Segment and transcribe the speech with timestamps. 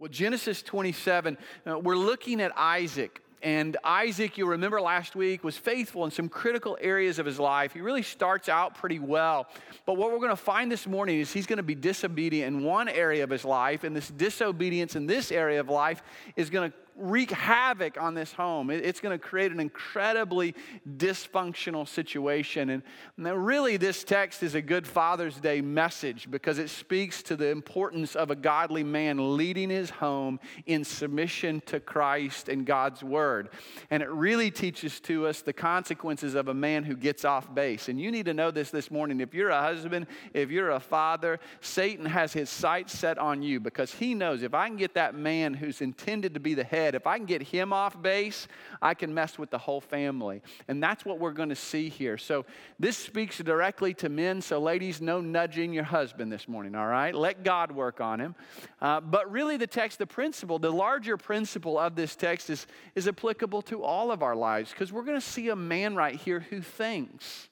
[0.00, 1.36] Well, Genesis 27,
[1.66, 3.20] uh, we're looking at Isaac.
[3.42, 7.72] And Isaac, you'll remember last week, was faithful in some critical areas of his life.
[7.72, 9.48] He really starts out pretty well.
[9.86, 12.62] But what we're going to find this morning is he's going to be disobedient in
[12.62, 16.00] one area of his life, and this disobedience in this area of life
[16.36, 18.70] is going to wreak havoc on this home.
[18.70, 20.54] It's going to create an incredibly
[20.96, 22.70] dysfunctional situation.
[22.70, 22.82] And
[23.16, 28.16] really, this text is a good Father's Day message because it speaks to the importance
[28.16, 33.50] of a godly man leading his home in submission to Christ and God's Word.
[33.90, 37.88] And it really teaches to us the consequences of a man who gets off base.
[37.88, 39.20] And you need to know this this morning.
[39.20, 43.60] If you're a husband, if you're a father, Satan has his sights set on you
[43.60, 46.87] because he knows if I can get that man who's intended to be the head
[46.94, 48.48] if I can get him off base,
[48.80, 50.42] I can mess with the whole family.
[50.68, 52.18] And that's what we're going to see here.
[52.18, 52.44] So
[52.78, 54.40] this speaks directly to men.
[54.40, 57.14] So, ladies, no nudging your husband this morning, all right?
[57.14, 58.34] Let God work on him.
[58.80, 63.08] Uh, but really, the text, the principle, the larger principle of this text is, is
[63.08, 66.40] applicable to all of our lives because we're going to see a man right here
[66.40, 67.48] who thinks.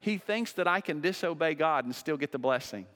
[0.00, 2.86] He thinks that I can disobey God and still get the blessing.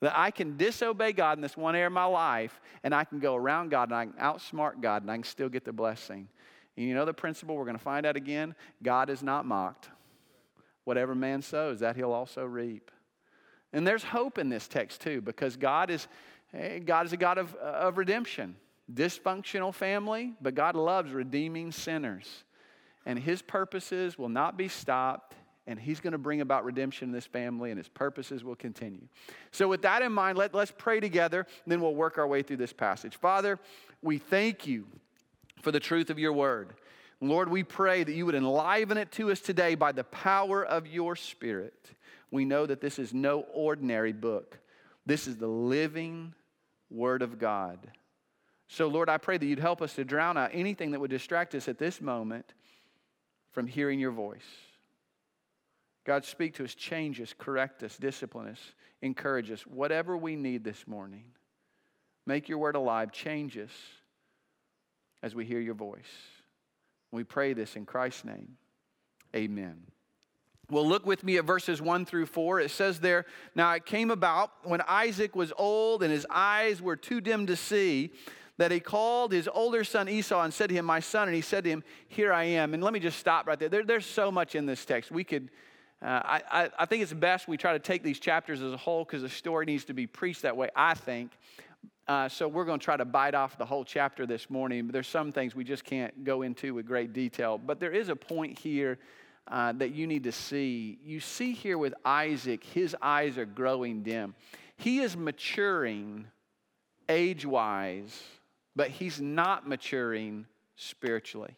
[0.00, 3.18] That I can disobey God in this one area of my life, and I can
[3.18, 6.28] go around God and I can outsmart God and I can still get the blessing.
[6.76, 8.54] And you know the principle we're going to find out again?
[8.82, 9.90] God is not mocked.
[10.84, 12.90] Whatever man sows, that he'll also reap.
[13.72, 16.08] And there's hope in this text too, because God is,
[16.54, 18.56] eh, God is a God of, of redemption.
[18.92, 22.44] Dysfunctional family, but God loves redeeming sinners.
[23.06, 25.34] And his purposes will not be stopped
[25.66, 29.06] and he's going to bring about redemption in this family, and his purposes will continue.
[29.52, 32.42] So, with that in mind, let, let's pray together, and then we'll work our way
[32.42, 33.16] through this passage.
[33.16, 33.58] Father,
[34.02, 34.86] we thank you
[35.60, 36.74] for the truth of your word.
[37.20, 40.86] Lord, we pray that you would enliven it to us today by the power of
[40.86, 41.90] your Spirit.
[42.30, 44.58] We know that this is no ordinary book,
[45.06, 46.34] this is the living
[46.90, 47.78] Word of God.
[48.68, 51.54] So, Lord, I pray that you'd help us to drown out anything that would distract
[51.56, 52.54] us at this moment
[53.52, 54.46] from hearing your voice.
[56.04, 58.60] God, speak to us, change us, correct us, discipline us,
[59.02, 61.24] encourage us, whatever we need this morning.
[62.26, 63.70] Make your word alive, change us
[65.22, 66.00] as we hear your voice.
[67.12, 68.56] We pray this in Christ's name.
[69.34, 69.82] Amen.
[70.70, 72.60] Well, look with me at verses 1 through 4.
[72.60, 76.96] It says there, Now it came about when Isaac was old and his eyes were
[76.96, 78.12] too dim to see
[78.56, 81.26] that he called his older son Esau and said to him, My son.
[81.26, 82.74] And he said to him, Here I am.
[82.74, 83.68] And let me just stop right there.
[83.68, 85.10] there there's so much in this text.
[85.10, 85.50] We could
[86.02, 89.04] uh, I, I, think it's best we try to take these chapters as a whole
[89.04, 91.32] because the story needs to be preached that way, I think.
[92.08, 94.86] Uh, so we're going to try to bite off the whole chapter this morning.
[94.86, 97.58] But there's some things we just can't go into with great detail.
[97.58, 98.98] But there is a point here
[99.46, 100.98] uh, that you need to see.
[101.04, 104.34] You see here with Isaac, his eyes are growing dim.
[104.76, 106.26] He is maturing
[107.10, 108.22] age wise,
[108.74, 110.46] but he's not maturing
[110.76, 111.54] spiritually.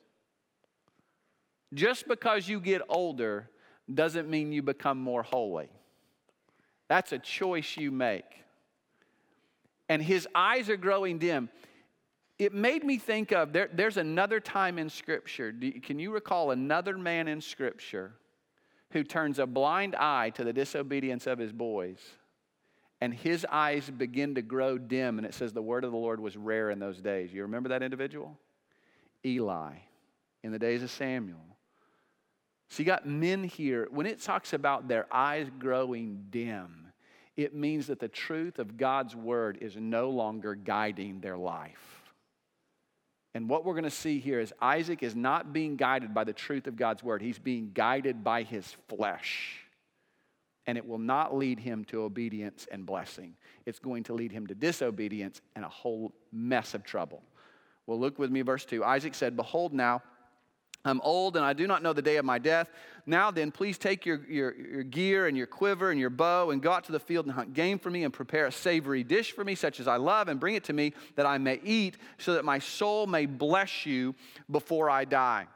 [1.73, 3.49] Just because you get older
[3.93, 5.69] doesn't mean you become more holy.
[6.89, 8.25] That's a choice you make.
[9.89, 11.49] And his eyes are growing dim.
[12.39, 15.55] It made me think of there, there's another time in Scripture.
[15.59, 18.13] You, can you recall another man in Scripture
[18.91, 21.99] who turns a blind eye to the disobedience of his boys?
[23.01, 26.21] And his eyes begin to grow dim, and it says the word of the Lord
[26.21, 27.33] was rare in those days.
[27.33, 28.39] You remember that individual?
[29.27, 29.73] Eli,
[30.43, 31.41] in the days of Samuel.
[32.73, 36.87] So you got men here, when it talks about their eyes growing dim,
[37.37, 42.01] it means that the truth of God's word is no longer guiding their life.
[43.35, 46.33] And what we're going to see here is Isaac is not being guided by the
[46.33, 49.67] truth of God's word, he's being guided by his flesh.
[50.67, 53.35] And it will not lead him to obedience and blessing.
[53.67, 57.23] It's going to lead him to disobedience and a whole mess of trouble.
[57.87, 58.83] Well, look with me, verse 2.
[58.83, 60.03] Isaac said, Behold, now,
[60.85, 62.69] I'm old and I do not know the day of my death.
[63.07, 66.61] Now then, please take your, your, your, gear and your quiver and your bow and
[66.63, 69.33] go out to the field and hunt game for me and prepare a savory dish
[69.33, 71.99] for me, such as I love, and bring it to me that I may eat,
[72.19, 74.15] so that my soul may bless you
[74.51, 75.47] before I die.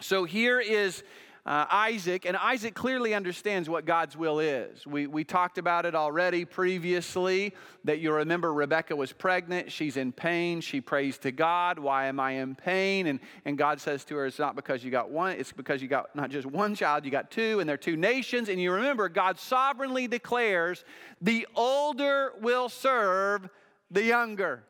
[0.00, 1.02] So here is
[1.50, 4.86] uh, Isaac, and Isaac clearly understands what God's will is.
[4.86, 9.72] We, we talked about it already previously that you remember Rebecca was pregnant.
[9.72, 10.60] She's in pain.
[10.60, 13.08] She prays to God, Why am I in pain?
[13.08, 15.88] And, and God says to her, It's not because you got one, it's because you
[15.88, 18.48] got not just one child, you got two, and they're two nations.
[18.48, 20.84] And you remember, God sovereignly declares,
[21.20, 23.48] The older will serve
[23.90, 24.62] the younger.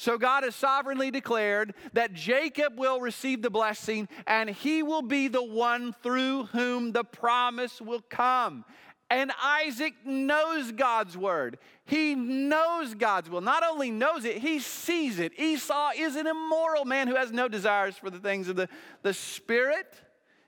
[0.00, 5.28] So God has sovereignly declared that Jacob will receive the blessing and he will be
[5.28, 8.64] the one through whom the promise will come.
[9.10, 11.58] And Isaac knows God's word.
[11.84, 13.42] He knows God's will.
[13.42, 15.38] Not only knows it, he sees it.
[15.38, 18.70] Esau is an immoral man who has no desires for the things of the,
[19.02, 20.00] the Spirit.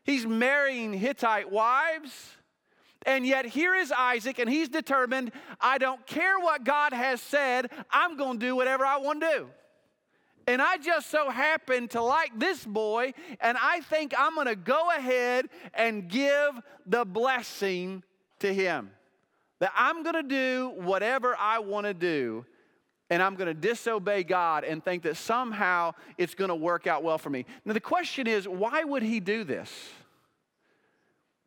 [0.03, 2.39] He's marrying Hittite wives.
[3.05, 7.71] And yet, here is Isaac, and he's determined I don't care what God has said,
[7.91, 9.47] I'm going to do whatever I want to do.
[10.47, 14.57] And I just so happen to like this boy, and I think I'm going to
[14.57, 18.03] go ahead and give the blessing
[18.41, 18.91] to him.
[19.61, 22.45] That I'm going to do whatever I want to do,
[23.11, 27.05] and I'm going to disobey God and think that somehow it's going to work out
[27.05, 27.47] well for me.
[27.65, 29.71] Now, the question is why would he do this?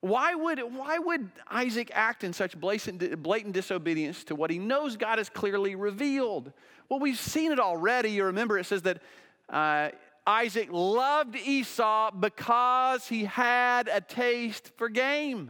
[0.05, 4.97] Why would, why would Isaac act in such blatant, blatant disobedience to what he knows
[4.97, 6.53] God has clearly revealed?
[6.87, 8.11] Well, we've seen it already.
[8.11, 9.01] You remember it says that
[9.49, 9.89] uh,
[10.27, 15.49] Isaac loved Esau because he had a taste for game.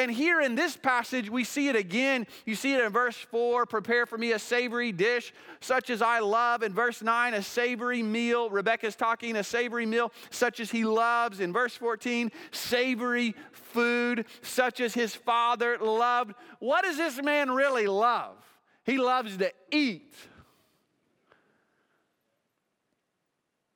[0.00, 2.26] And here in this passage, we see it again.
[2.46, 6.20] You see it in verse 4 prepare for me a savory dish, such as I
[6.20, 6.62] love.
[6.62, 8.48] In verse 9, a savory meal.
[8.48, 11.40] Rebecca's talking a savory meal, such as he loves.
[11.40, 16.32] In verse 14, savory food, such as his father loved.
[16.60, 18.36] What does this man really love?
[18.84, 20.14] He loves to eat.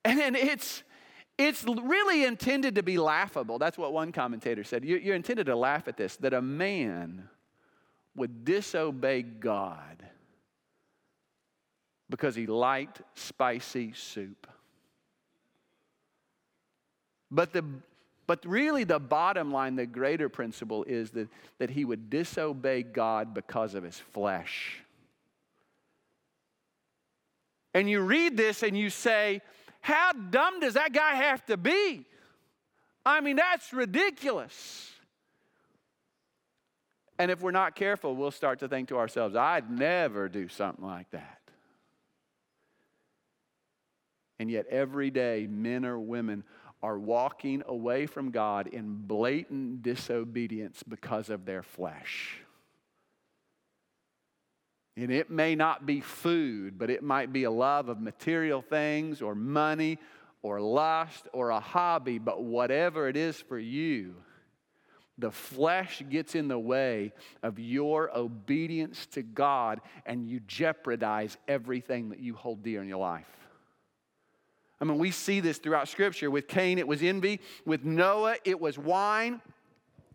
[0.07, 0.83] And then it's
[1.37, 3.59] it's really intended to be laughable.
[3.59, 4.85] That's what one commentator said.
[4.85, 7.29] You're intended to laugh at this that a man
[8.17, 10.05] would disobey God
[12.09, 14.47] because he liked spicy soup.
[17.31, 17.65] But, the,
[18.29, 21.29] but really, the bottom line, the greater principle is that,
[21.59, 24.85] that he would disobey God because of his flesh.
[27.73, 29.43] And you read this and you say,
[29.85, 32.07] how dumb does that guy have to be?
[33.05, 34.91] I mean, that's ridiculous.
[37.19, 40.87] And if we're not careful, we'll start to think to ourselves, I'd never do something
[40.87, 41.39] like that.
[44.39, 46.45] And yet, every day, men or women
[46.83, 52.39] are walking away from God in blatant disobedience because of their flesh.
[54.97, 59.21] And it may not be food, but it might be a love of material things
[59.23, 59.99] or money
[60.43, 64.15] or lust or a hobby, but whatever it is for you,
[65.19, 67.13] the flesh gets in the way
[67.43, 72.99] of your obedience to God and you jeopardize everything that you hold dear in your
[72.99, 73.27] life.
[74.81, 76.31] I mean, we see this throughout Scripture.
[76.31, 77.41] With Cain, it was envy.
[77.65, 79.41] With Noah, it was wine.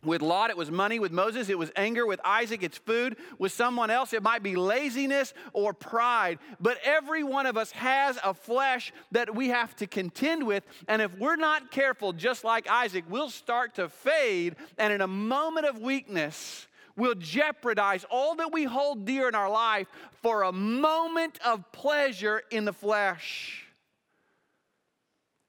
[0.04, 0.98] With Lot, it was money.
[0.98, 2.06] With Moses, it was anger.
[2.06, 3.18] With Isaac, it's food.
[3.38, 6.40] With someone else, it might be laziness or pride.
[6.60, 10.64] But every one of us has a flesh that we have to contend with.
[10.88, 14.56] And if we're not careful, just like Isaac, we'll start to fade.
[14.78, 19.50] And in a moment of weakness, we'll jeopardize all that we hold dear in our
[19.50, 19.88] life
[20.22, 23.66] for a moment of pleasure in the flesh.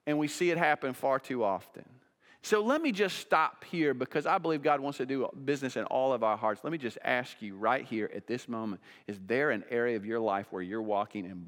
[0.09, 1.85] And we see it happen far too often.
[2.43, 5.85] So let me just stop here because I believe God wants to do business in
[5.85, 6.65] all of our hearts.
[6.65, 10.07] Let me just ask you right here at this moment is there an area of
[10.07, 11.47] your life where you're walking in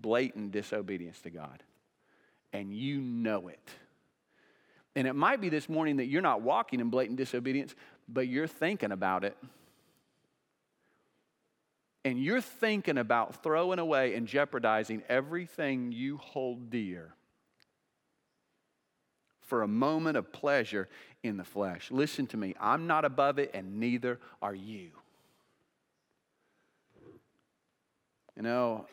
[0.00, 1.62] blatant disobedience to God?
[2.52, 3.70] And you know it.
[4.96, 7.74] And it might be this morning that you're not walking in blatant disobedience,
[8.08, 9.36] but you're thinking about it.
[12.04, 17.14] And you're thinking about throwing away and jeopardizing everything you hold dear
[19.52, 20.88] for a moment of pleasure
[21.22, 21.90] in the flesh.
[21.90, 24.92] Listen to me, I'm not above it, and neither are you.
[28.34, 28.86] You know,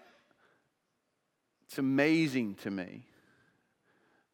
[1.65, 3.05] it's amazing to me.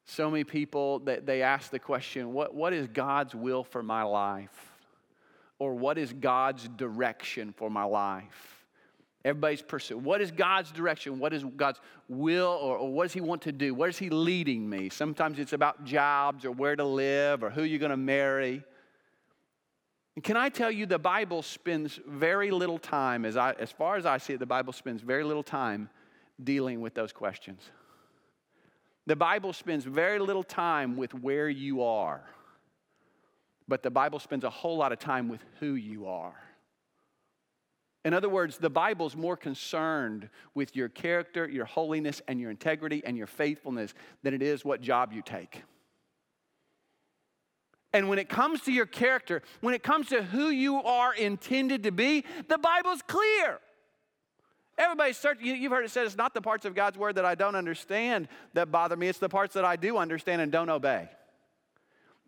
[0.05, 4.01] So many people that they ask the question, what, what is God's will for my
[4.01, 4.71] life?
[5.59, 8.64] Or what is God's direction for my life?
[9.25, 10.03] Everybody's pursuing.
[10.03, 11.17] What is God's direction?
[11.17, 13.73] What is God's will or, or, what does He want to do?
[13.73, 14.89] Where is He leading me?
[14.89, 18.63] Sometimes it's about jobs or where to live or who you're going to marry.
[20.15, 23.97] And can I tell you, the Bible spends very little time, as, I, as far
[23.97, 25.89] as I see it, the Bible spends very little time
[26.43, 27.61] dealing with those questions.
[29.07, 32.21] The Bible spends very little time with where you are,
[33.67, 36.44] but the Bible spends a whole lot of time with who you are.
[38.05, 43.01] In other words, the Bible's more concerned with your character, your holiness, and your integrity
[43.03, 43.93] and your faithfulness
[44.23, 45.63] than it is what job you take.
[47.91, 51.83] And when it comes to your character, when it comes to who you are intended
[51.83, 53.59] to be, the Bible's clear.
[54.77, 57.33] Everybody search, you've heard it said it's not the parts of God's word that I
[57.33, 61.09] don't understand that bother me, it's the parts that I do understand and don't obey.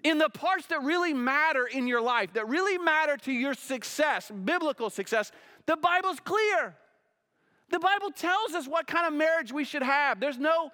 [0.04, 4.32] in the parts that really matter in your life, that really matter to your success,
[4.32, 5.32] biblical success,
[5.68, 6.76] the Bible's clear.
[7.70, 10.20] The Bible tells us what kind of marriage we should have.
[10.20, 10.72] There's no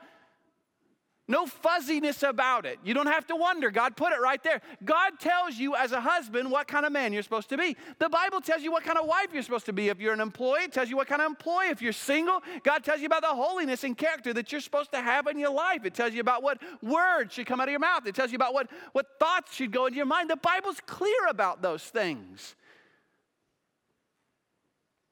[1.25, 2.79] no fuzziness about it.
[2.83, 3.71] You don't have to wonder.
[3.71, 4.61] God put it right there.
[4.83, 7.77] God tells you as a husband what kind of man you're supposed to be.
[7.99, 9.87] The Bible tells you what kind of wife you're supposed to be.
[9.87, 11.69] If you're an employee, it tells you what kind of employee.
[11.69, 15.01] If you're single, God tells you about the holiness and character that you're supposed to
[15.01, 15.85] have in your life.
[15.85, 18.05] It tells you about what words should come out of your mouth.
[18.05, 20.29] It tells you about what, what thoughts should go into your mind.
[20.29, 22.55] The Bible's clear about those things.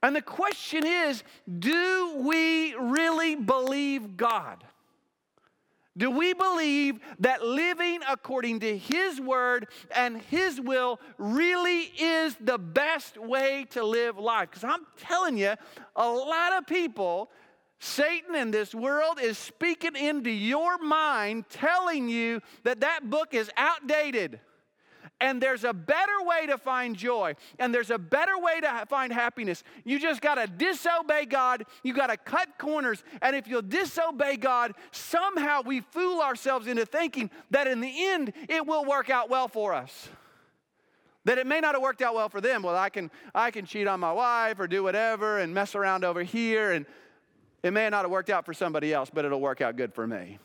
[0.03, 1.23] And the question is
[1.59, 4.63] do we really believe God?
[5.97, 12.57] Do we believe that living according to His word and His will really is the
[12.57, 14.49] best way to live life?
[14.49, 15.53] Because I'm telling you,
[15.97, 17.29] a lot of people,
[17.79, 23.51] Satan in this world is speaking into your mind, telling you that that book is
[23.57, 24.39] outdated
[25.21, 29.13] and there's a better way to find joy, and there's a better way to find
[29.13, 29.63] happiness.
[29.85, 31.65] You just got to disobey God.
[31.83, 33.03] You got to cut corners.
[33.21, 38.33] And if you'll disobey God, somehow we fool ourselves into thinking that in the end
[38.49, 40.09] it will work out well for us.
[41.25, 42.63] That it may not have worked out well for them.
[42.63, 46.03] Well, I can, I can cheat on my wife or do whatever and mess around
[46.03, 46.87] over here, and
[47.61, 50.07] it may not have worked out for somebody else, but it'll work out good for
[50.07, 50.39] me.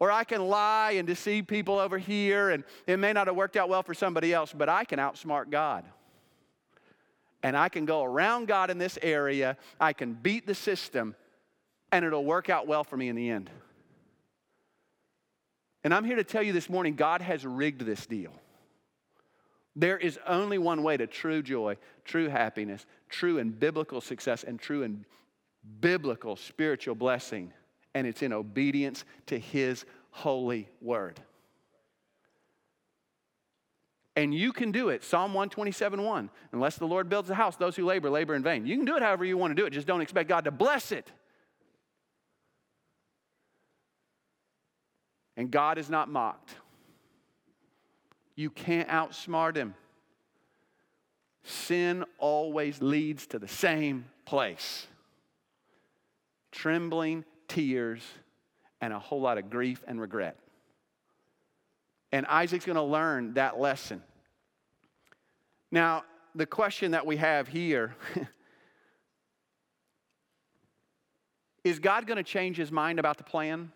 [0.00, 3.56] Or I can lie and deceive people over here, and it may not have worked
[3.56, 5.84] out well for somebody else, but I can outsmart God.
[7.42, 11.14] And I can go around God in this area, I can beat the system,
[11.90, 13.50] and it'll work out well for me in the end.
[15.84, 18.32] And I'm here to tell you this morning God has rigged this deal.
[19.74, 24.58] There is only one way to true joy, true happiness, true and biblical success, and
[24.58, 25.04] true and
[25.80, 27.52] biblical spiritual blessing
[27.94, 31.20] and it's in obedience to His holy word.
[34.16, 35.04] And you can do it.
[35.04, 36.30] Psalm 127 1.
[36.52, 38.66] Unless the Lord builds a house, those who labor, labor in vain.
[38.66, 40.50] You can do it however you want to do it, just don't expect God to
[40.50, 41.10] bless it.
[45.36, 46.50] And God is not mocked.
[48.34, 49.74] You can't outsmart Him.
[51.44, 54.88] Sin always leads to the same place
[56.50, 58.02] trembling tears,
[58.80, 60.36] and a whole lot of grief and regret.
[62.12, 64.02] And Isaac's going to learn that lesson.
[65.70, 67.94] Now, the question that we have here
[71.64, 73.72] is God going to change his mind about the plan?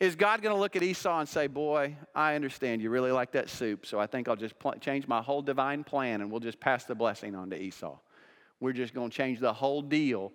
[0.00, 3.32] Is God going to look at Esau and say, Boy, I understand you really like
[3.32, 6.40] that soup, so I think I'll just pl- change my whole divine plan and we'll
[6.40, 7.98] just pass the blessing on to Esau?
[8.60, 10.32] We're just going to change the whole deal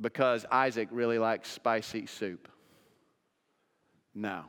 [0.00, 2.48] because Isaac really likes spicy soup.
[4.14, 4.44] No.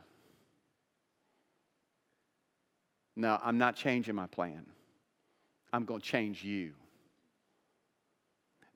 [3.16, 4.64] No, I'm not changing my plan.
[5.72, 6.72] I'm going to change you.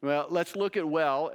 [0.03, 1.33] Well, let's look at well.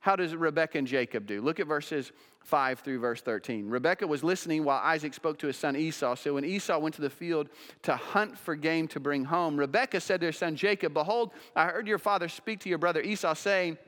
[0.00, 1.40] How does Rebekah and Jacob do?
[1.40, 3.70] Look at verses 5 through verse 13.
[3.70, 6.14] Rebekah was listening while Isaac spoke to his son Esau.
[6.16, 7.48] So when Esau went to the field
[7.82, 11.66] to hunt for game to bring home, Rebekah said to her son Jacob, Behold, I
[11.66, 13.78] heard your father speak to your brother Esau, saying,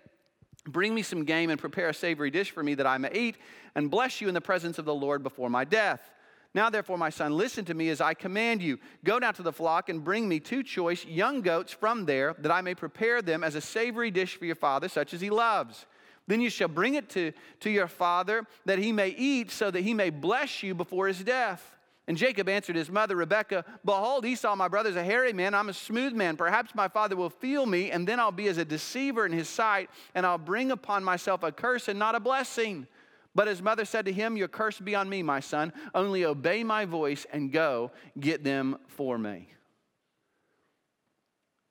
[0.66, 3.36] Bring me some game and prepare a savory dish for me that I may eat
[3.74, 6.10] and bless you in the presence of the Lord before my death.
[6.54, 8.78] Now, therefore, my son, listen to me as I command you.
[9.04, 12.50] Go down to the flock and bring me two choice young goats from there, that
[12.50, 15.84] I may prepare them as a savory dish for your father, such as he loves.
[16.26, 19.82] Then you shall bring it to, to your father, that he may eat, so that
[19.82, 21.75] he may bless you before his death.
[22.08, 25.54] And Jacob answered his mother, Rebekah, Behold, Esau, my brother, is a hairy man.
[25.54, 26.36] I'm a smooth man.
[26.36, 29.48] Perhaps my father will feel me, and then I'll be as a deceiver in his
[29.48, 32.86] sight, and I'll bring upon myself a curse and not a blessing.
[33.34, 35.72] But his mother said to him, Your curse be on me, my son.
[35.94, 39.48] Only obey my voice and go get them for me.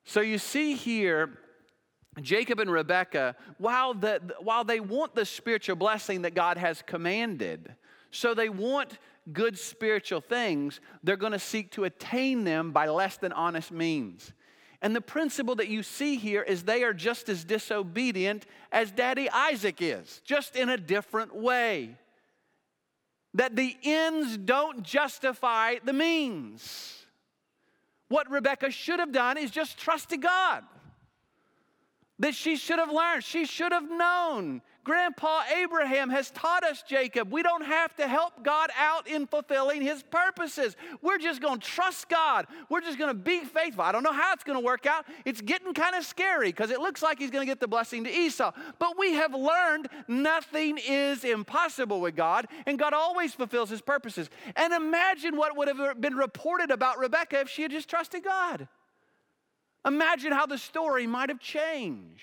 [0.04, 1.39] So you see here,
[2.22, 7.74] Jacob and Rebekah, while, the, while they want the spiritual blessing that God has commanded,
[8.12, 9.00] so they want
[9.32, 14.34] good spiritual things, they're going to seek to attain them by less than honest means.
[14.82, 19.29] And the principle that you see here is they are just as disobedient as Daddy
[19.29, 21.98] Isaac is, just in a different way.
[23.34, 27.05] That the ends don't justify the means.
[28.10, 30.63] What Rebecca should have done is just trusted God.
[32.20, 33.24] That she should have learned.
[33.24, 34.62] She should have known.
[34.86, 39.82] Grandpa Abraham has taught us, Jacob, we don't have to help God out in fulfilling
[39.82, 40.76] his purposes.
[41.02, 42.46] We're just going to trust God.
[42.70, 43.84] We're just going to be faithful.
[43.84, 45.08] I don't know how it's going to work out.
[45.26, 48.04] It's getting kind of scary because it looks like he's going to get the blessing
[48.04, 48.52] to Esau.
[48.78, 54.30] But we have learned nothing is impossible with God, and God always fulfills his purposes.
[54.56, 58.68] And imagine what would have been reported about Rebecca if she had just trusted God.
[59.86, 62.22] Imagine how the story might have changed.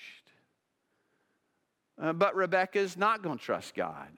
[2.01, 4.09] Uh, but Rebecca's not going to trust God.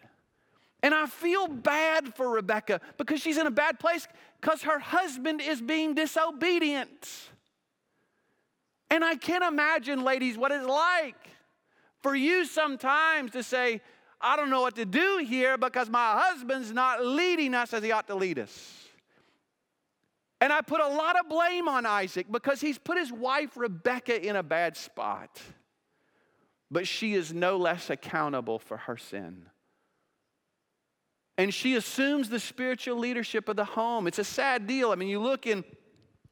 [0.81, 4.07] And I feel bad for Rebecca because she's in a bad place
[4.39, 7.09] because her husband is being disobedient.
[8.89, 11.15] And I can't imagine, ladies, what it's like
[12.01, 13.81] for you sometimes to say,
[14.21, 17.91] I don't know what to do here because my husband's not leading us as he
[17.91, 18.84] ought to lead us.
[20.41, 24.21] And I put a lot of blame on Isaac because he's put his wife Rebecca
[24.21, 25.41] in a bad spot.
[26.69, 29.45] But she is no less accountable for her sin.
[31.37, 34.07] And she assumes the spiritual leadership of the home.
[34.07, 34.91] It's a sad deal.
[34.91, 35.63] I mean, you look in,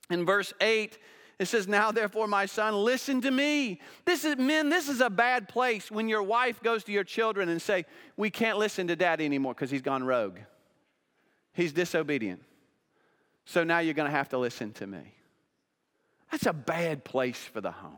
[0.09, 0.97] in verse 8,
[1.39, 3.81] it says, Now therefore, my son, listen to me.
[4.05, 7.49] This is men, this is a bad place when your wife goes to your children
[7.49, 10.39] and say, We can't listen to dad anymore because he's gone rogue.
[11.53, 12.41] He's disobedient.
[13.45, 15.15] So now you're going to have to listen to me.
[16.31, 17.97] That's a bad place for the home.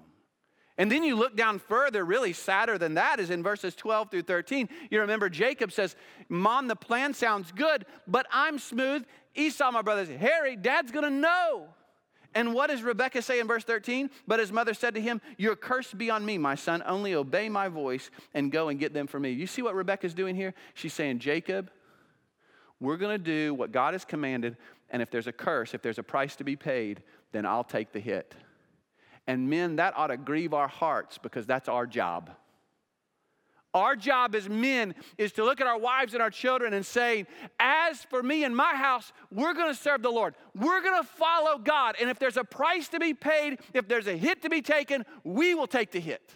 [0.78, 4.24] And then you look down further, really sadder than that is in verses 12 through
[4.24, 4.68] 13.
[4.90, 5.96] You remember Jacob says,
[6.28, 9.06] Mom, the plan sounds good, but I'm smooth.
[9.36, 11.68] Esau, my brother, says, hairy, dad's gonna know.
[12.34, 14.10] And what does Rebecca say in verse 13?
[14.28, 16.84] But his mother said to him, Your curse be on me, my son.
[16.86, 19.32] Only obey my voice and go and get them for me.
[19.32, 20.54] You see what Rebecca's doing here?
[20.74, 21.72] She's saying, Jacob,
[22.82, 24.58] we're gonna do what God has commanded,
[24.96, 27.92] and if there's a curse, if there's a price to be paid, then I'll take
[27.92, 28.34] the hit.
[29.28, 32.32] And men, that ought to grieve our hearts because that's our job.
[33.74, 37.25] Our job as men is to look at our wives and our children and say,
[37.60, 40.34] As for me and my house, we're to serve the Lord.
[40.58, 41.98] We're to follow God.
[42.00, 45.04] And if there's a price to be paid, if there's a hit to be taken,
[45.25, 46.36] we will take the hit.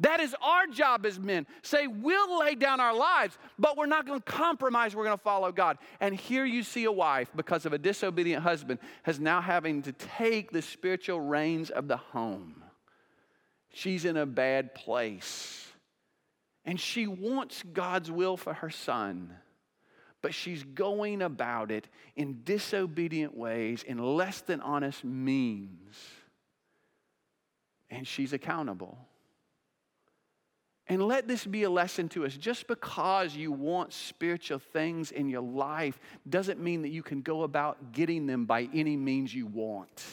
[0.00, 1.46] That is our job as men.
[1.62, 4.96] Say, we'll lay down our lives, but we're not going to compromise.
[4.96, 5.76] We're going to follow God.
[6.00, 9.92] And here you see a wife, because of a disobedient husband, has now having to
[9.92, 12.64] take the spiritual reins of the home.
[13.72, 15.66] She's in a bad place.
[16.64, 19.34] And she wants God's will for her son,
[20.22, 25.96] but she's going about it in disobedient ways, in less than honest means.
[27.90, 28.98] And she's accountable.
[30.90, 32.36] And let this be a lesson to us.
[32.36, 37.44] Just because you want spiritual things in your life doesn't mean that you can go
[37.44, 40.04] about getting them by any means you want.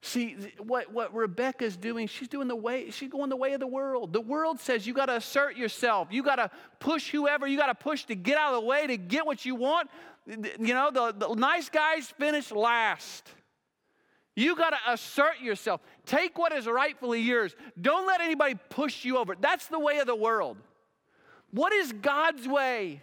[0.00, 3.66] See, what, what Rebecca's doing, she's doing the way, she's going the way of the
[3.66, 4.12] world.
[4.12, 6.08] The world says you got to assert yourself.
[6.12, 6.48] You got to
[6.78, 9.44] push whoever, you got to push to get out of the way to get what
[9.44, 9.90] you want.
[10.24, 13.28] You know, the, the nice guys finish last.
[14.34, 15.80] You got to assert yourself.
[16.06, 17.54] Take what is rightfully yours.
[17.80, 19.36] Don't let anybody push you over.
[19.38, 20.56] That's the way of the world.
[21.50, 23.02] What is God's way?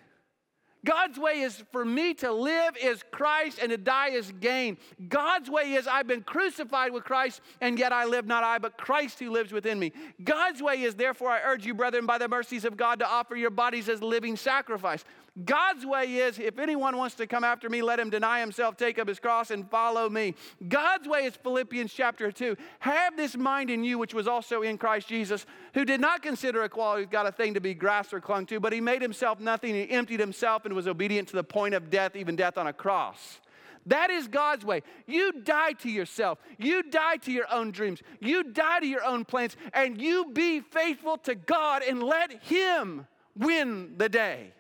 [0.86, 4.78] God's way is for me to live is Christ and to die is gain.
[5.10, 8.78] God's way is I've been crucified with Christ and yet I live not I, but
[8.78, 9.92] Christ who lives within me.
[10.24, 13.36] God's way is therefore I urge you, brethren, by the mercies of God, to offer
[13.36, 15.04] your bodies as living sacrifice.
[15.46, 19.00] God's way is if anyone wants to come after me, let him deny himself, take
[19.00, 20.36] up his cross, and follow me.
[20.68, 22.58] God's way is Philippians chapter 2.
[22.80, 26.64] Have this mind in you, which was also in Christ Jesus, who did not consider
[26.64, 29.40] equality with God a thing to be grasped or clung to, but he made himself
[29.40, 29.76] nothing.
[29.76, 32.74] He emptied himself and was obedient to the point of death, even death on a
[32.74, 33.40] cross.
[33.86, 34.84] That is God's way.
[35.08, 36.40] You die to yourself.
[36.58, 38.02] You die to your own dreams.
[38.20, 43.08] You die to your own plans, and you be faithful to God and let Him
[43.36, 44.54] win the day.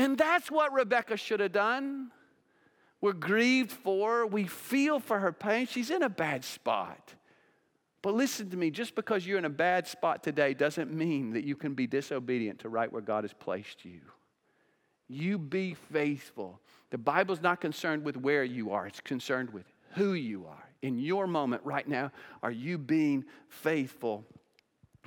[0.00, 2.10] And that's what Rebecca should have done.
[3.02, 5.66] We're grieved for, we feel for her pain.
[5.66, 7.12] She's in a bad spot.
[8.00, 11.44] But listen to me just because you're in a bad spot today doesn't mean that
[11.44, 14.00] you can be disobedient to right where God has placed you.
[15.06, 16.60] You be faithful.
[16.88, 20.64] The Bible's not concerned with where you are, it's concerned with who you are.
[20.80, 22.10] In your moment right now,
[22.42, 24.24] are you being faithful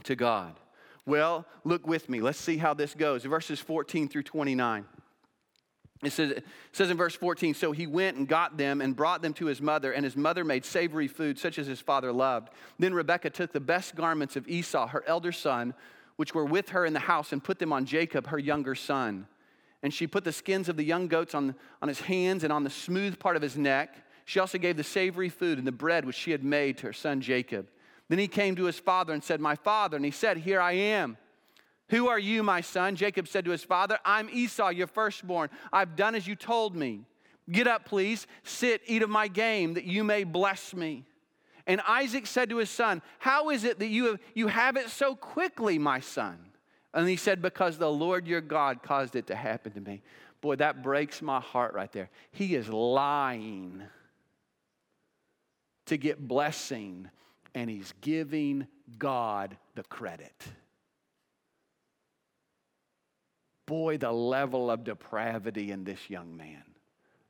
[0.03, 0.59] to God?
[1.05, 2.21] Well, look with me.
[2.21, 3.23] Let's see how this goes.
[3.25, 4.85] Verses 14 through 29.
[6.03, 9.21] It says, it says in verse 14, so he went and got them and brought
[9.21, 12.49] them to his mother, and his mother made savory food such as his father loved.
[12.77, 15.73] Then Rebekah took the best garments of Esau, her elder son,
[16.17, 19.27] which were with her in the house, and put them on Jacob, her younger son.
[19.81, 22.63] And she put the skins of the young goats on, on his hands and on
[22.63, 23.95] the smooth part of his neck.
[24.25, 26.93] She also gave the savory food and the bread which she had made to her
[26.93, 27.69] son Jacob.
[28.09, 29.95] Then he came to his father and said, My father.
[29.95, 31.17] And he said, Here I am.
[31.89, 32.95] Who are you, my son?
[32.95, 35.49] Jacob said to his father, I'm Esau, your firstborn.
[35.71, 37.05] I've done as you told me.
[37.51, 38.25] Get up, please.
[38.43, 41.05] Sit, eat of my game, that you may bless me.
[41.67, 44.89] And Isaac said to his son, How is it that you have, you have it
[44.89, 46.37] so quickly, my son?
[46.93, 50.01] And he said, Because the Lord your God caused it to happen to me.
[50.41, 52.09] Boy, that breaks my heart right there.
[52.31, 53.83] He is lying
[55.85, 57.09] to get blessing,
[57.55, 60.43] and he's giving God the credit.
[63.65, 66.63] Boy, the level of depravity in this young man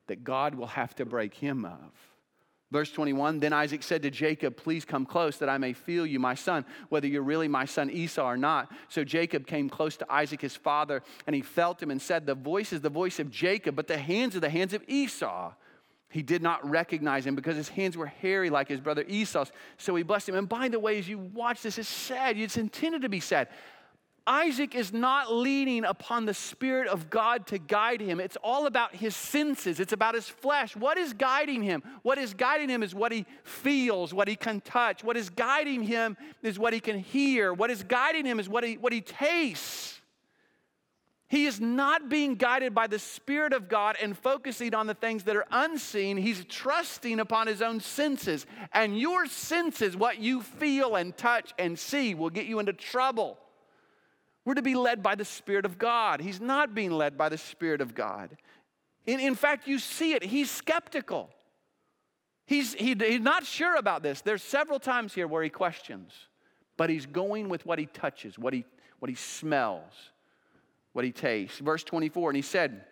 [0.08, 1.92] that God will have to break him of.
[2.72, 6.20] Verse 21 Then Isaac said to Jacob, Please come close that I may feel you,
[6.20, 8.72] my son, whether you're really my son Esau or not.
[8.90, 12.34] So Jacob came close to Isaac, his father, and he felt him and said, The
[12.34, 15.54] voice is the voice of Jacob, but the hands are the hands of Esau.
[16.14, 19.52] He did not recognize him because his hands were hairy like his brother Esau's.
[19.80, 20.36] So he blessed him.
[20.36, 22.38] And by the way, as you watch this, it's sad.
[22.38, 23.48] It's intended to be sad.
[24.28, 28.20] Isaac is not leaning upon the Spirit of God to guide him.
[28.20, 30.76] It's all about his senses, it's about his flesh.
[30.76, 31.82] What is guiding him?
[32.04, 35.04] What is guiding him is what he feels, what he can touch.
[35.04, 37.54] What is guiding him is what he can hear.
[37.54, 40.00] What is guiding him is what he, what he tastes.
[41.30, 45.24] He is not being guided by the Spirit of God and focusing on the things
[45.24, 46.18] that are unseen.
[46.18, 48.46] He's trusting upon his own senses.
[48.72, 53.40] And your senses, what you feel and touch and see, will get you into trouble.
[54.46, 56.20] We're to be led by the Spirit of God.
[56.20, 58.38] He's not being led by the Spirit of God.
[59.06, 60.24] In, in fact, you see it.
[60.24, 61.30] He's skeptical.
[62.46, 64.22] He's, he, he's not sure about this.
[64.22, 66.12] There's several times here where he questions,
[66.78, 68.66] but he's going with what he touches, what he,
[69.00, 70.12] what he smells,
[70.94, 71.60] what he tastes.
[71.60, 72.86] Verse 24, and he said,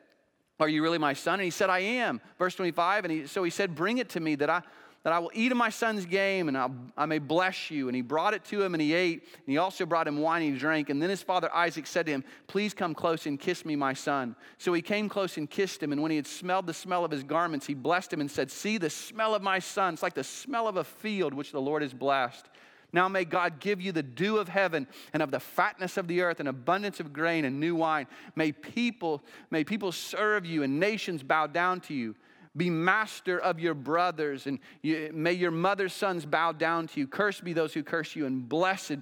[0.59, 1.35] Are you really my son?
[1.35, 2.19] And he said, I am.
[2.37, 4.61] Verse 25, and he, so he said, Bring it to me that I,
[5.03, 7.87] that I will eat of my son's game and I'll, i may bless you.
[7.87, 9.23] And he brought it to him and he ate.
[9.23, 10.89] And he also brought him wine and he drank.
[10.89, 13.93] And then his father Isaac said to him, Please come close and kiss me, my
[13.93, 14.35] son.
[14.59, 15.91] So he came close and kissed him.
[15.91, 18.51] And when he had smelled the smell of his garments, he blessed him and said,
[18.51, 19.95] See the smell of my son.
[19.95, 22.47] It's like the smell of a field which the Lord has blessed.
[22.93, 26.21] Now may God give you the dew of heaven and of the fatness of the
[26.21, 28.07] earth and abundance of grain and new wine.
[28.35, 32.15] May people, may people serve you and nations bow down to you.
[32.55, 37.07] Be master of your brothers, and you, may your mother's sons bow down to you.
[37.07, 38.97] Cursed be those who curse you, and blessed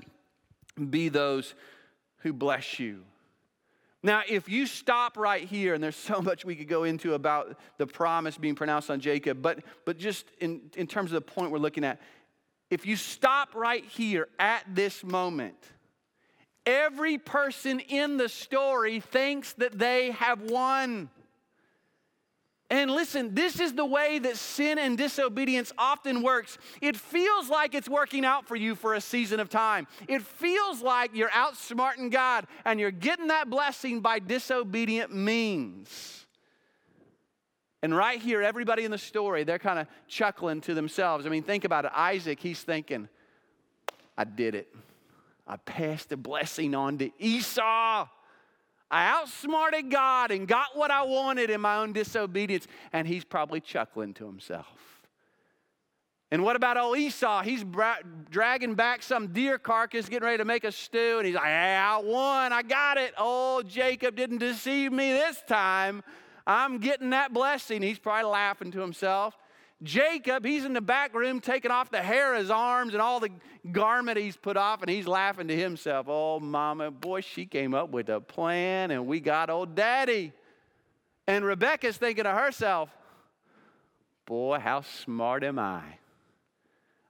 [0.91, 1.55] be those
[2.17, 3.03] who bless you.
[4.03, 7.59] Now, if you stop right here, and there's so much we could go into about
[7.77, 11.51] the promise being pronounced on Jacob, but, but just in, in terms of the point
[11.51, 11.99] we're looking at,
[12.69, 15.57] if you stop right here at this moment,
[16.65, 21.09] every person in the story thinks that they have won.
[22.71, 26.59] And listen, this is the way that sin and disobedience often works.
[26.81, 29.87] It feels like it's working out for you for a season of time.
[30.07, 36.18] It feels like you're outsmarting God and you're getting that blessing by disobedient means.
[37.81, 41.25] And right here, everybody in the story, they're kind of chuckling to themselves.
[41.25, 41.91] I mean, think about it.
[41.95, 43.07] Isaac, he's thinking,
[44.17, 44.67] I did it.
[45.47, 48.07] I passed the blessing on to Esau.
[48.91, 52.67] I outsmarted God and got what I wanted in my own disobedience.
[52.91, 54.67] And he's probably chuckling to himself.
[56.31, 57.41] And what about old Esau?
[57.41, 57.97] He's bra-
[58.29, 61.75] dragging back some deer carcass, getting ready to make a stew, and he's like, hey,
[61.75, 63.15] I won, I got it.
[63.17, 66.03] Oh, Jacob didn't deceive me this time.
[66.49, 67.83] I'm getting that blessing.
[67.83, 69.37] He's probably laughing to himself.
[69.83, 73.19] Jacob, he's in the back room taking off the hair of his arms and all
[73.19, 73.29] the
[73.71, 76.07] garment he's put off, and he's laughing to himself.
[76.09, 80.33] Oh, mama, boy, she came up with a plan, and we got old daddy.
[81.27, 82.89] And Rebecca's thinking to herself,
[84.25, 85.83] boy, how smart am I?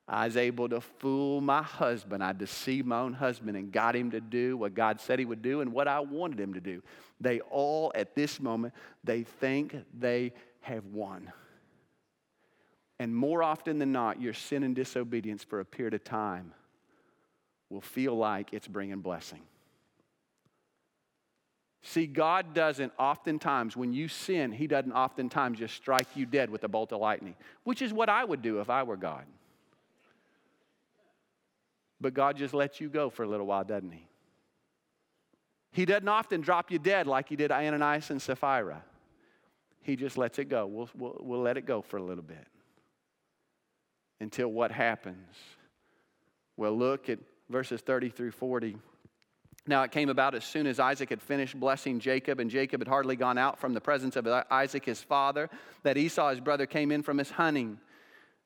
[0.06, 2.22] I was able to fool my husband.
[2.22, 5.42] I deceived my own husband and got him to do what God said he would
[5.42, 6.82] do and what I wanted him to do.
[7.22, 11.32] They all, at this moment, they think they have won.
[13.00, 16.54] And more often than not, your sin and disobedience for a period of time
[17.70, 19.42] will feel like it's bringing blessing.
[21.82, 26.64] See, God doesn't oftentimes, when you sin, He doesn't oftentimes just strike you dead with
[26.66, 29.24] a bolt of lightning, which is what I would do if I were God.
[32.02, 34.09] But God just lets you go for a little while, doesn't He?
[35.72, 38.84] He doesn't often drop you dead like He did Ananias and Sapphira.
[39.82, 40.68] He just lets it go.
[40.68, 42.48] We'll, we'll, we'll let it go for a little bit
[44.20, 45.36] until what happens?
[46.58, 48.78] Well, look at verses 30 through 40.
[49.66, 52.88] Now it came about as soon as Isaac had finished blessing Jacob, and Jacob had
[52.88, 55.50] hardly gone out from the presence of Isaac his father,
[55.84, 57.80] that Esau his brother came in from his hunting.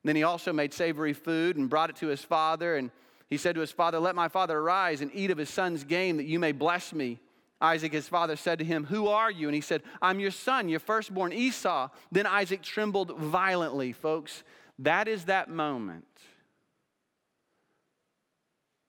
[0.04, 2.90] Then he also made savory food and brought it to his father, and
[3.30, 6.16] he said to his father, Let my father arise and eat of his son's game,
[6.18, 7.20] that you may bless me.
[7.60, 9.48] Isaac, his father, said to him, Who are you?
[9.48, 11.88] And he said, I'm your son, your firstborn Esau.
[12.12, 14.42] Then Isaac trembled violently, folks.
[14.78, 16.04] That is that moment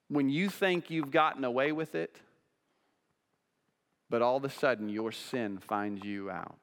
[0.08, 2.20] when you think you've gotten away with it,
[4.08, 6.58] but all of a sudden your sin finds you out.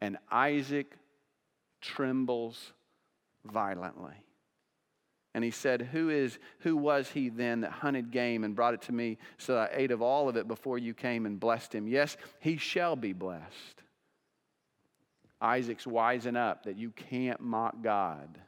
[0.00, 0.96] And Isaac
[1.82, 2.72] trembles
[3.44, 4.14] violently.
[5.34, 8.82] And he said, who, is, who was he then that hunted game and brought it
[8.82, 11.74] to me so that I ate of all of it before you came and blessed
[11.74, 11.86] him?
[11.86, 13.82] Yes, he shall be blessed.
[15.40, 18.40] Isaac's wising up that you can't mock God.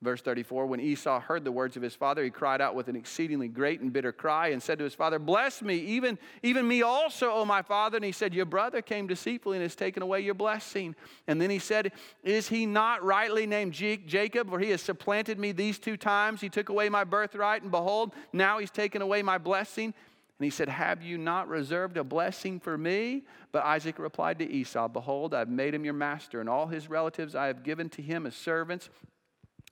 [0.00, 2.94] Verse 34 When Esau heard the words of his father, he cried out with an
[2.94, 6.82] exceedingly great and bitter cry and said to his father, Bless me, even, even me
[6.82, 7.96] also, O my father.
[7.96, 10.94] And he said, Your brother came deceitfully and has taken away your blessing.
[11.26, 14.50] And then he said, Is he not rightly named Jacob?
[14.50, 16.40] For he has supplanted me these two times.
[16.40, 19.86] He took away my birthright, and behold, now he's taken away my blessing.
[19.86, 23.24] And he said, Have you not reserved a blessing for me?
[23.50, 27.34] But Isaac replied to Esau, Behold, I've made him your master, and all his relatives
[27.34, 28.90] I have given to him as servants.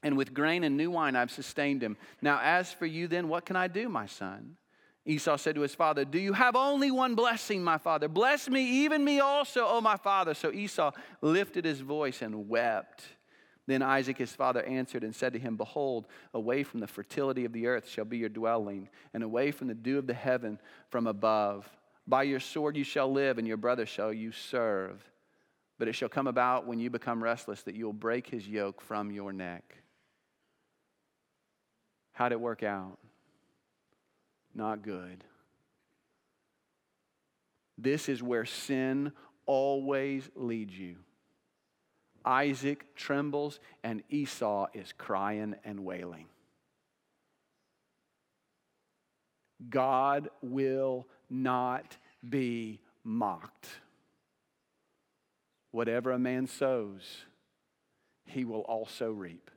[0.02, 1.96] And with grain and new wine I've sustained him.
[2.20, 4.56] Now, as for you, then, what can I do, my son?
[5.06, 8.08] Esau said to his father, Do you have only one blessing, my father?
[8.08, 10.34] Bless me, even me also, O my father.
[10.34, 10.90] So Esau
[11.22, 13.04] lifted his voice and wept.
[13.68, 17.52] Then Isaac his father answered and said to him, Behold, away from the fertility of
[17.52, 21.06] the earth shall be your dwelling, and away from the dew of the heaven from
[21.06, 21.68] above.
[22.06, 25.04] By your sword you shall live, and your brother shall you serve.
[25.78, 28.80] But it shall come about when you become restless that you will break his yoke
[28.80, 29.82] from your neck.
[32.16, 32.96] How'd it work out?
[34.54, 35.22] Not good.
[37.76, 39.12] This is where sin
[39.44, 40.96] always leads you.
[42.24, 46.24] Isaac trembles and Esau is crying and wailing.
[49.68, 53.68] God will not be mocked.
[55.70, 57.26] Whatever a man sows,
[58.24, 59.50] he will also reap.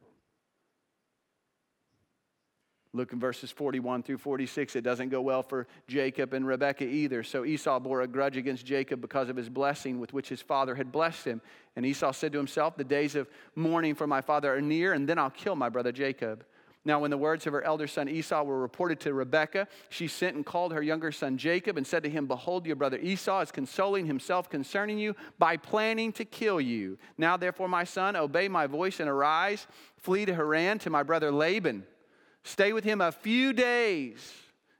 [2.92, 4.76] Look in verses 41 through 46.
[4.76, 7.22] It doesn't go well for Jacob and Rebekah either.
[7.22, 10.74] So Esau bore a grudge against Jacob because of his blessing with which his father
[10.74, 11.42] had blessed him.
[11.76, 15.08] And Esau said to himself, The days of mourning for my father are near, and
[15.08, 16.44] then I'll kill my brother Jacob.
[16.86, 20.36] Now, when the words of her elder son Esau were reported to Rebekah, she sent
[20.36, 23.52] and called her younger son Jacob and said to him, Behold, your brother Esau is
[23.52, 26.98] consoling himself concerning you by planning to kill you.
[27.20, 31.32] Now, therefore, my son, obey my voice and arise, flee to Haran to my brother
[31.32, 31.86] Laban.
[32.44, 34.34] Stay with him a few days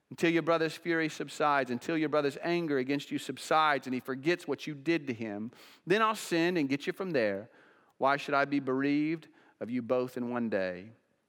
[0.10, 4.48] until your brother's fury subsides, until your brother's anger against you subsides and he forgets
[4.48, 5.52] what you did to him.
[5.86, 7.50] Then I'll send and get you from there.
[7.98, 9.28] Why should I be bereaved
[9.60, 10.86] of you both in one day?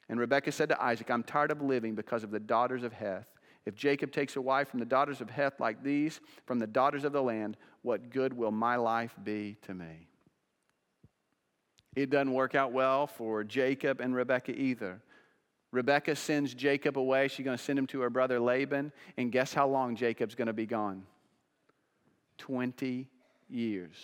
[0.08, 3.30] And Rebekah said to Isaac, I'm tired of living because of the daughters of Heth.
[3.66, 7.04] If Jacob takes a wife from the daughters of Heth like these, from the daughters
[7.04, 10.08] of the land, what good will my life be to me?
[11.94, 15.02] It doesn't work out well for Jacob and Rebekah either.
[15.72, 17.28] Rebecca sends Jacob away.
[17.28, 18.92] She's going to send him to her brother Laban.
[19.16, 21.04] And guess how long Jacob's going to be gone?
[22.38, 23.08] 20
[23.48, 23.94] years.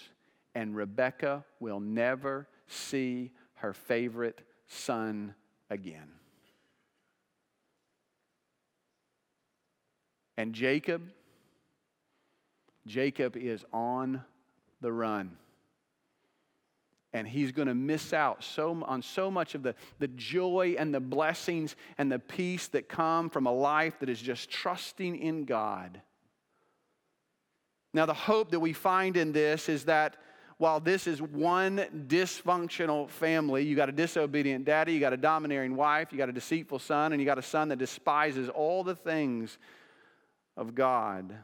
[0.54, 5.34] And Rebecca will never see her favorite son
[5.70, 6.10] again.
[10.36, 11.02] And Jacob,
[12.86, 14.22] Jacob is on
[14.80, 15.36] the run
[17.12, 20.92] and he's going to miss out so, on so much of the, the joy and
[20.92, 25.44] the blessings and the peace that come from a life that is just trusting in
[25.44, 26.00] God.
[27.94, 30.16] Now, the hope that we find in this is that
[30.58, 35.76] while this is one dysfunctional family, you got a disobedient daddy, you got a domineering
[35.76, 38.94] wife, you got a deceitful son, and you got a son that despises all the
[38.94, 39.58] things
[40.56, 41.34] of God.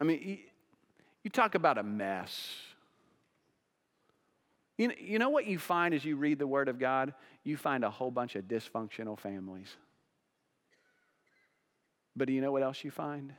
[0.00, 0.38] I mean,
[1.26, 2.54] you talk about a mess.
[4.78, 7.14] You know, you know what you find as you read the Word of God?
[7.42, 9.66] You find a whole bunch of dysfunctional families.
[12.14, 13.32] But do you know what else you find?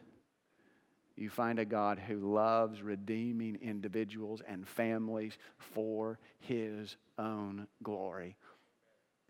[1.15, 8.35] You find a God who loves redeeming individuals and families for His own glory.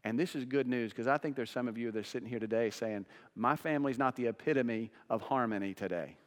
[0.04, 2.28] And this is good news because I think there's some of you that are sitting
[2.28, 6.18] here today saying, My family's not the epitome of harmony today.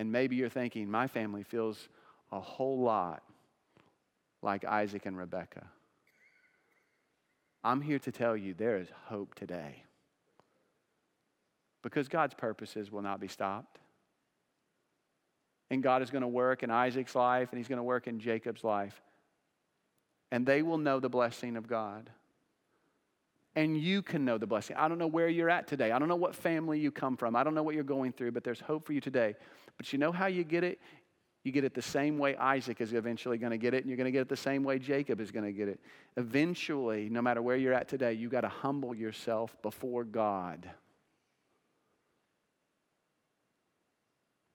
[0.00, 1.90] And maybe you're thinking, my family feels
[2.32, 3.22] a whole lot
[4.40, 5.66] like Isaac and Rebekah.
[7.62, 9.84] I'm here to tell you there is hope today.
[11.82, 13.78] Because God's purposes will not be stopped.
[15.70, 18.20] And God is going to work in Isaac's life and He's going to work in
[18.20, 18.98] Jacob's life.
[20.32, 22.08] And they will know the blessing of God.
[23.56, 24.76] And you can know the blessing.
[24.76, 25.90] I don't know where you're at today.
[25.90, 27.34] I don't know what family you come from.
[27.34, 29.34] I don't know what you're going through, but there's hope for you today.
[29.76, 30.78] But you know how you get it?
[31.42, 33.96] You get it the same way Isaac is eventually going to get it, and you're
[33.96, 35.80] going to get it the same way Jacob is going to get it.
[36.16, 40.68] Eventually, no matter where you're at today, you've got to humble yourself before God.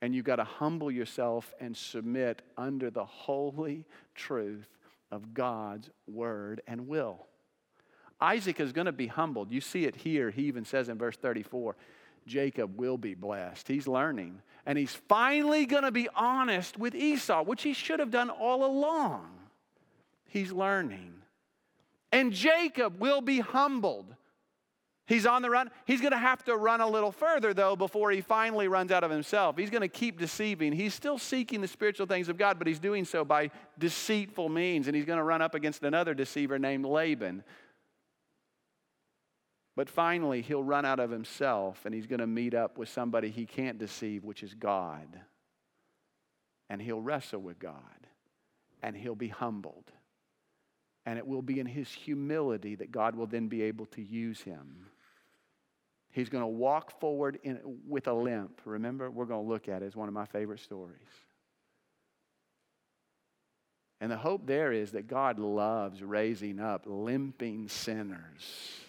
[0.01, 4.69] And you've got to humble yourself and submit under the holy truth
[5.11, 7.25] of God's word and will.
[8.19, 9.51] Isaac is going to be humbled.
[9.51, 10.31] You see it here.
[10.31, 11.75] He even says in verse 34
[12.25, 13.67] Jacob will be blessed.
[13.67, 14.41] He's learning.
[14.65, 18.65] And he's finally going to be honest with Esau, which he should have done all
[18.65, 19.29] along.
[20.25, 21.13] He's learning.
[22.11, 24.15] And Jacob will be humbled.
[25.07, 25.69] He's on the run.
[25.85, 29.03] He's going to have to run a little further, though, before he finally runs out
[29.03, 29.55] of himself.
[29.55, 30.71] He's going to keep deceiving.
[30.71, 34.87] He's still seeking the spiritual things of God, but he's doing so by deceitful means.
[34.87, 37.43] And he's going to run up against another deceiver named Laban,
[39.75, 43.29] but finally, he'll run out of himself and he's going to meet up with somebody
[43.29, 45.19] he can't deceive, which is God.
[46.69, 48.07] And he'll wrestle with God
[48.81, 49.91] and he'll be humbled.
[51.05, 54.41] And it will be in his humility that God will then be able to use
[54.41, 54.87] him.
[56.11, 58.61] He's going to walk forward in, with a limp.
[58.63, 60.95] Remember, we're going to look at it as one of my favorite stories.
[63.99, 68.84] And the hope there is that God loves raising up limping sinners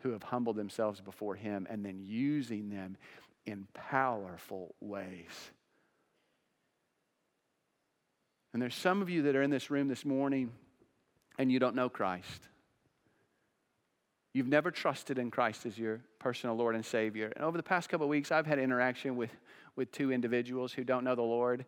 [0.00, 2.96] who have humbled themselves before Him and then using them
[3.46, 5.50] in powerful ways.
[8.52, 10.50] And there's some of you that are in this room this morning
[11.38, 12.48] and you don't know Christ.
[14.32, 17.32] You've never trusted in Christ as your personal Lord and Savior.
[17.36, 19.30] And over the past couple of weeks, I've had interaction with,
[19.76, 21.64] with two individuals who don't know the Lord.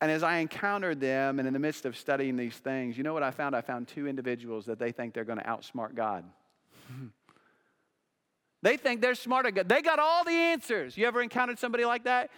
[0.00, 3.12] And as I encountered them and in the midst of studying these things, you know
[3.12, 3.56] what I found?
[3.56, 6.24] I found two individuals that they think they're going to outsmart God.
[8.62, 9.50] they think they're smarter.
[9.50, 10.96] They got all the answers.
[10.96, 12.30] You ever encountered somebody like that?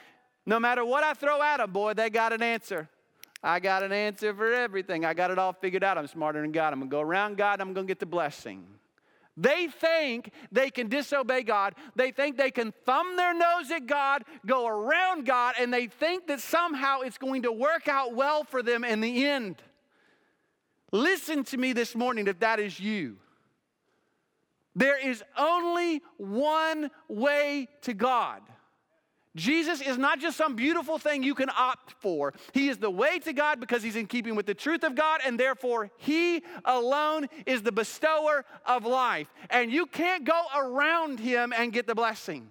[0.46, 2.88] No matter what I throw at them, boy, they got an answer.
[3.42, 5.04] I got an answer for everything.
[5.04, 5.98] I got it all figured out.
[5.98, 6.72] I'm smarter than God.
[6.72, 7.60] I'm going to go around God.
[7.60, 8.66] I'm going to get the blessing.
[9.40, 11.74] They think they can disobey God.
[11.96, 16.26] They think they can thumb their nose at God, go around God, and they think
[16.26, 19.62] that somehow it's going to work out well for them in the end.
[20.92, 23.16] Listen to me this morning if that is you.
[24.76, 28.42] There is only one way to God.
[29.36, 32.34] Jesus is not just some beautiful thing you can opt for.
[32.52, 35.20] He is the way to God because he's in keeping with the truth of God,
[35.24, 39.28] and therefore he alone is the bestower of life.
[39.48, 42.48] And you can't go around him and get the blessing.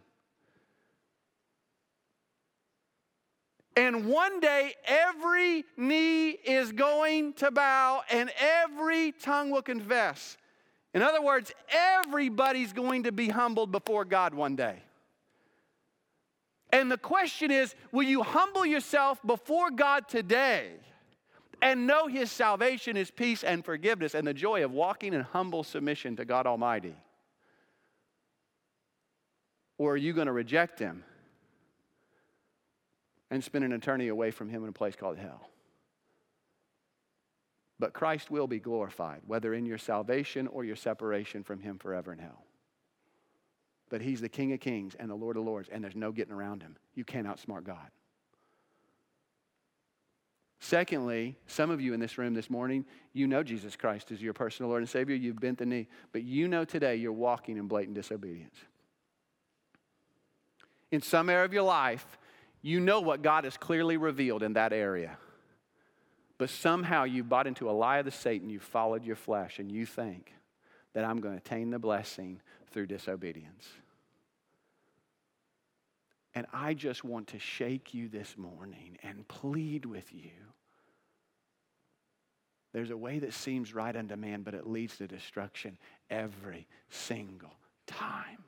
[3.76, 10.38] And one day, every knee is going to bow and every tongue will confess.
[10.94, 14.82] In other words, everybody's going to be humbled before God one day.
[16.72, 20.72] And the question is will you humble yourself before God today
[21.62, 25.64] and know His salvation, His peace, and forgiveness, and the joy of walking in humble
[25.64, 26.96] submission to God Almighty?
[29.78, 31.04] Or are you going to reject Him
[33.32, 35.50] and spend an eternity away from Him in a place called hell?
[37.80, 42.12] But Christ will be glorified, whether in your salvation or your separation from Him forever
[42.12, 42.44] in hell.
[43.90, 46.34] But he's the King of Kings and the Lord of Lords, and there's no getting
[46.34, 46.78] around him.
[46.94, 47.90] You can't outsmart God.
[50.60, 54.34] Secondly, some of you in this room this morning, you know Jesus Christ is your
[54.34, 55.16] personal Lord and Savior.
[55.16, 58.56] You've bent the knee, but you know today you're walking in blatant disobedience.
[60.92, 62.18] In some area of your life,
[62.62, 65.18] you know what God has clearly revealed in that area.
[66.38, 69.72] But somehow you bought into a lie of the Satan, you followed your flesh, and
[69.72, 70.34] you think
[71.00, 73.70] that I'm going to attain the blessing through disobedience.
[76.36, 80.32] And I just want to shake you this morning and plead with you.
[82.74, 85.78] There's a way that seems right unto man, but it leads to destruction
[86.10, 87.56] every single
[87.88, 88.44] time.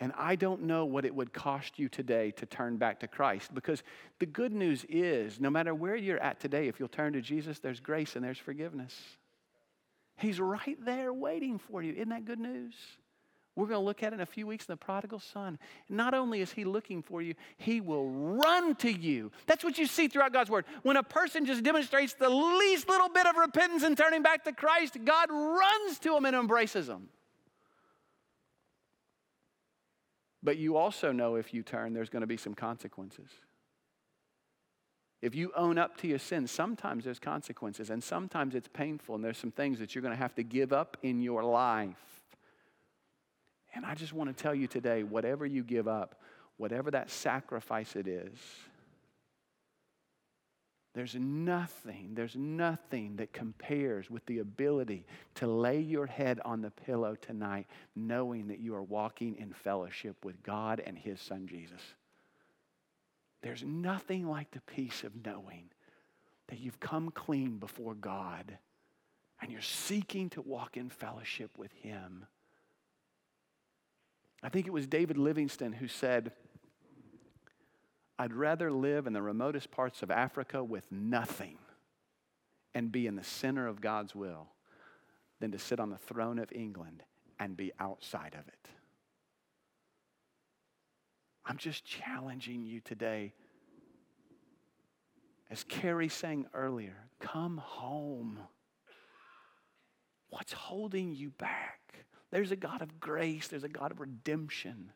[0.00, 3.52] And I don't know what it would cost you today to turn back to Christ
[3.52, 3.82] because
[4.20, 7.58] the good news is no matter where you're at today, if you'll turn to Jesus,
[7.58, 8.94] there's grace and there's forgiveness.
[10.18, 11.92] He's right there waiting for you.
[11.94, 12.74] Isn't that good news?
[13.56, 15.58] We're going to look at it in a few weeks in the prodigal son.
[15.88, 19.32] Not only is he looking for you, he will run to you.
[19.46, 20.64] That's what you see throughout God's word.
[20.84, 24.52] When a person just demonstrates the least little bit of repentance and turning back to
[24.52, 27.08] Christ, God runs to him and embraces him.
[30.42, 33.30] But you also know if you turn, there's going to be some consequences.
[35.20, 39.24] If you own up to your sins, sometimes there's consequences, and sometimes it's painful, and
[39.24, 41.96] there's some things that you're going to have to give up in your life.
[43.74, 46.20] And I just want to tell you today whatever you give up,
[46.56, 48.38] whatever that sacrifice it is,
[50.98, 56.72] there's nothing, there's nothing that compares with the ability to lay your head on the
[56.72, 61.80] pillow tonight knowing that you are walking in fellowship with God and His Son Jesus.
[63.42, 65.70] There's nothing like the peace of knowing
[66.48, 68.58] that you've come clean before God
[69.40, 72.26] and you're seeking to walk in fellowship with Him.
[74.42, 76.32] I think it was David Livingstone who said,
[78.18, 81.58] I'd rather live in the remotest parts of Africa with nothing
[82.74, 84.48] and be in the center of God's will
[85.40, 87.04] than to sit on the throne of England
[87.38, 88.68] and be outside of it.
[91.46, 93.32] I'm just challenging you today.
[95.50, 98.38] As Carrie sang earlier, come home.
[100.28, 102.04] What's holding you back?
[102.30, 104.90] There's a God of grace, there's a God of redemption.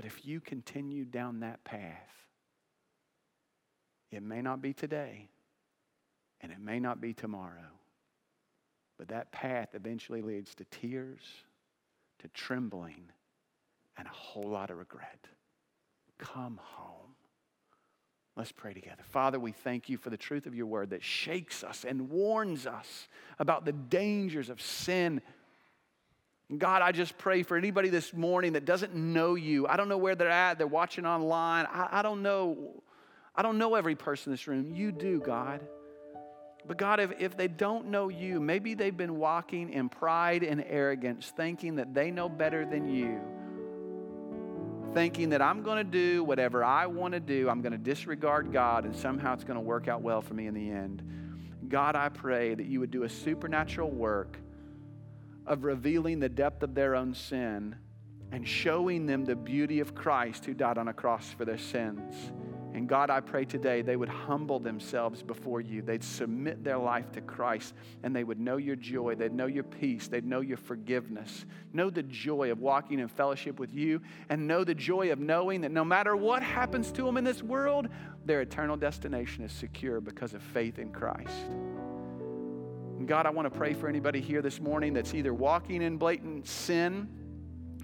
[0.00, 2.08] But if you continue down that path,
[4.10, 5.28] it may not be today,
[6.40, 7.68] and it may not be tomorrow,
[8.96, 11.20] but that path eventually leads to tears,
[12.20, 13.10] to trembling,
[13.98, 15.26] and a whole lot of regret.
[16.16, 17.14] Come home.
[18.38, 19.02] Let's pray together.
[19.02, 22.66] Father, we thank you for the truth of your word that shakes us and warns
[22.66, 23.06] us
[23.38, 25.20] about the dangers of sin
[26.58, 29.68] God, I just pray for anybody this morning that doesn't know you.
[29.68, 30.58] I don't know where they're at.
[30.58, 31.66] They're watching online.
[31.66, 32.82] I, I don't know.
[33.36, 34.74] I don't know every person in this room.
[34.74, 35.60] You do, God.
[36.66, 40.62] But God, if, if they don't know you, maybe they've been walking in pride and
[40.66, 43.20] arrogance, thinking that they know better than you,
[44.92, 48.52] thinking that I'm going to do whatever I want to do, I'm going to disregard
[48.52, 51.02] God, and somehow it's going to work out well for me in the end.
[51.68, 54.36] God, I pray that you would do a supernatural work
[55.46, 57.76] of revealing the depth of their own sin
[58.32, 62.14] and showing them the beauty of Christ who died on a cross for their sins.
[62.72, 65.82] And God, I pray today they would humble themselves before you.
[65.82, 67.74] They'd submit their life to Christ
[68.04, 69.16] and they would know your joy.
[69.16, 70.06] They'd know your peace.
[70.06, 71.46] They'd know your forgiveness.
[71.72, 75.62] Know the joy of walking in fellowship with you and know the joy of knowing
[75.62, 77.88] that no matter what happens to them in this world,
[78.24, 81.50] their eternal destination is secure because of faith in Christ.
[83.10, 86.46] God, I want to pray for anybody here this morning that's either walking in blatant
[86.46, 87.08] sin,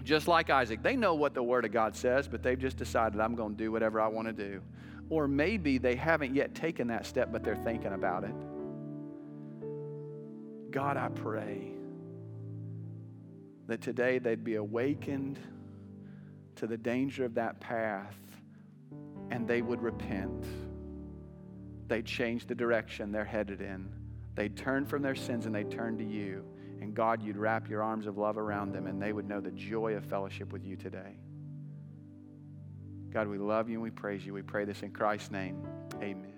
[0.01, 0.81] just like Isaac.
[0.81, 3.61] They know what the Word of God says, but they've just decided, I'm going to
[3.61, 4.61] do whatever I want to do.
[5.09, 8.31] Or maybe they haven't yet taken that step, but they're thinking about it.
[10.71, 11.73] God, I pray
[13.67, 15.39] that today they'd be awakened
[16.55, 18.15] to the danger of that path
[19.29, 20.45] and they would repent.
[21.89, 24.06] They'd change the direction they're headed in.
[24.37, 26.45] They'd turn from their sins and they'd turn to you.
[26.79, 29.49] And God, you'd wrap your arms of love around them and they would know the
[29.49, 31.17] joy of fellowship with you today.
[33.09, 34.35] God, we love you and we praise you.
[34.35, 35.67] We pray this in Christ's name.
[35.95, 36.36] Amen.